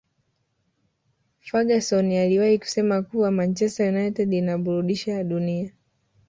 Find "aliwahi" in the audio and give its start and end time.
2.11-2.59